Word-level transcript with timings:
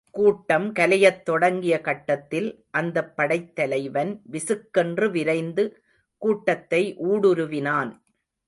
கூட்டம் 0.09 0.73
கலையத் 0.73 1.25
தொடங்கிய 1.25 1.81
கட்டத்தில், 1.81 2.65
அந்தப் 2.69 3.15
படைத் 3.15 3.55
தலைவன் 3.55 4.21
விசுக்கென்று 4.31 5.11
விரைந்து 5.11 5.83
கூட்டத்தை 6.17 6.97
ஊடுருவினான். 6.97 7.91